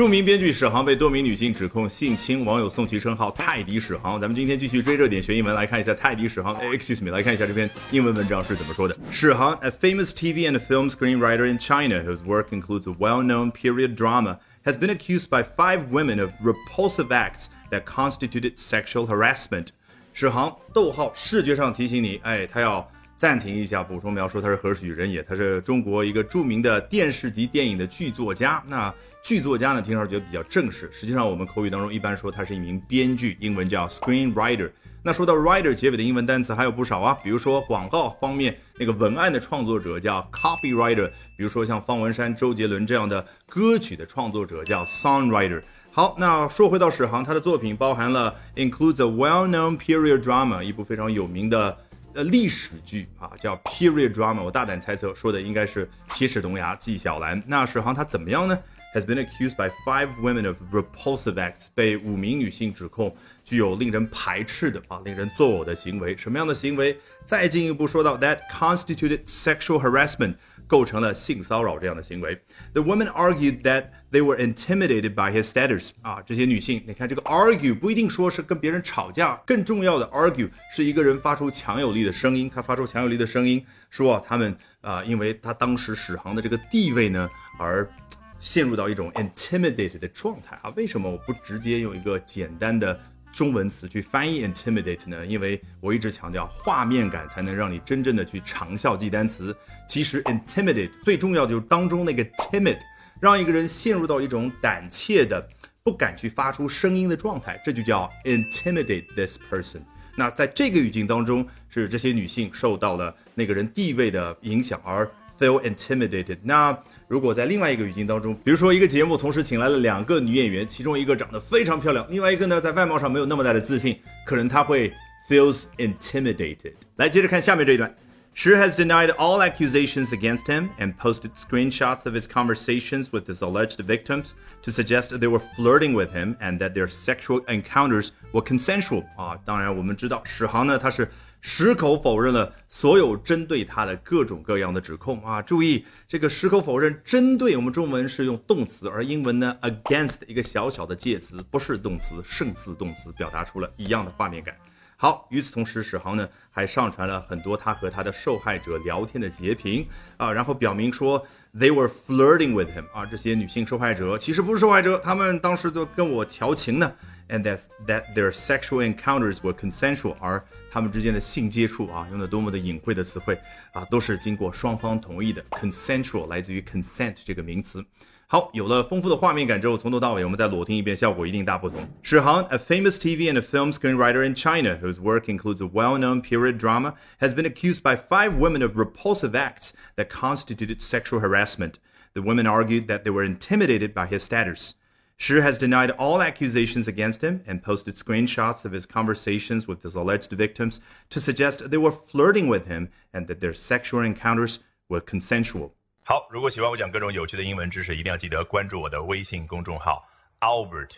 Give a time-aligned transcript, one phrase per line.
[0.00, 4.16] 着名编剧史航被多名女性指控性侵，网友送其称号“泰迪史航”。
[4.18, 6.56] 咱们今天继续追热点学英文，来看一下泰迪史航。
[6.72, 8.96] Excuse me，来看一下这篇英文文章是怎么说的。
[9.10, 14.78] 史航，a famous TV and film screenwriter in China whose work includes a well-known period drama, has
[14.78, 19.66] been accused by five women of repulsive acts that constituted sexual harassment.
[20.14, 22.90] 史航，逗号，视觉上提醒你，哎，他要。
[23.20, 25.22] 暂停一下，补充描述，他是何许人也？
[25.22, 28.64] 他是中国一个著名的电视及电影的剧作家。
[28.66, 28.90] 那
[29.22, 34.70] 剧作家呢，听上去觉得比较正式，实际上我们口语当中一般说他是一名编剧，英文叫 screenwriter。
[35.02, 45.60] 那说到 writer 结尾的英文单词还有不少啊，比如说广告方面那个文案的创作者叫 copywriter，比如说像方文山、周杰伦这样的歌曲的创作者叫 songwriter。
[45.90, 51.76] 好，那说回到史航，他的作品包含了 includes a well-known period drama，一部非常有名的。
[52.12, 54.42] 呃，历史剧啊，叫 period drama。
[54.42, 57.40] 我大胆猜测，说的应该是铁齿铜牙纪晓岚。
[57.46, 58.58] 那史航他怎么样呢
[58.94, 66.16] ？Has been accused by five women of repulsive acts，被五名女性指控具有令人排斥的啊，令人作呕的行为。
[66.16, 66.98] 什么样的行为？
[67.24, 70.34] 再进一步说到，that constituted sexual harassment。
[70.70, 72.40] 构成了性骚扰这样的行为。
[72.74, 75.90] The women argued that they were intimidated by his status。
[76.02, 82.48] 啊，这些女性，你看这个 argue 不一定说是跟别人吵架，更重要的 argue 是一个人发出强有力的声音。
[82.48, 87.90] 他发出强有力的声音，说他们啊，因为他当时史航的这个地位呢，而
[88.38, 90.72] 陷入到一种 intimidated 的状态啊。
[90.76, 92.98] 为什么我不直接用一个简单的？
[93.32, 95.24] 中文词去翻译 intimidate 呢？
[95.24, 99.56] 因为我一直强调画面感才能让你真正的去长效记单词。
[99.88, 102.78] 其实 intimidate 最重要的就是当中那个 timid，
[103.20, 105.48] 让一个人陷入到一种胆怯的、
[105.82, 109.80] 不敢去发出声音的状态，这就叫 intimidate this person。
[110.16, 115.08] 那在这个语境当中，是这些女性受到了那个人地位的影响而。
[115.40, 116.36] Feel intimidated。
[116.42, 124.92] 那如果在另外一个语境当中，比如说一个节目同时请来了两个女演员，其中一个长得非常漂亮，另外一个呢在外貌上没有那么大的自信，可能她会
[125.28, 126.74] feels intimidated。
[126.96, 127.92] 来，接着看下面这一段。
[128.39, 133.79] Shi has denied all accusations against him and posted screenshots of his conversations with his alleged
[133.79, 139.05] victims to suggest they were flirting with him and that their sexual encounters were consensual.
[139.15, 141.09] 啊，当然我们知道史航呢，他是
[141.39, 145.41] 矢口否认了所有针对他的各种各样的指控啊！
[145.41, 154.53] 注意，这个矢口否认，针对我们中文是用动词，而英文呢，against 一个小小的介词，不是动词，胜似动词，表达出了一样的画面感。
[155.02, 159.88] 好，与此同时，史航呢还上传了很多他和他的受害者聊天的截屏
[160.18, 166.92] 啊，然后表明说 they were flirting with him 啊，这些女性受害者其实不是受害者，他们当时都跟我调情呢。
[167.29, 173.39] and that that their sexual encounters were consensual，而他们之间的性接触啊，用的多么的隐晦的词汇
[173.73, 175.43] 啊，都是经过双方同意的。
[175.51, 177.83] consensual 来自于 consent 这个名词。
[178.27, 181.87] 好，有了丰富的画面感之后，从头到尾我们再裸听一遍，效果一定大不同。
[182.01, 187.35] 史航，a famous TV and film screenwriter in China whose work includes a well-known period drama, has
[187.35, 191.77] been accused by five women of repulsive acts that constituted sexual harassment.
[192.15, 194.73] The women argued that they were intimidated by his status.
[195.19, 199.95] Shi has denied all accusations against him and posted screenshots of his conversations with his
[199.95, 204.59] alleged victims to suggest they were flirting with him and that their sexual encounters
[204.89, 205.71] were consensual.
[206.03, 210.05] 好，如果喜欢我讲各种有趣的英文知识，一定要记得关注我的微信公众号
[210.41, 210.97] Albert